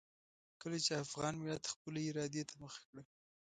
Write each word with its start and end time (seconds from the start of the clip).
کله 0.61 0.77
چې 0.85 1.01
افغان 1.03 1.33
ملت 1.41 1.63
خپلې 1.73 2.01
ارادې 2.09 2.43
ته 2.49 2.53
مخه 2.63 2.81
کړه. 2.89 3.03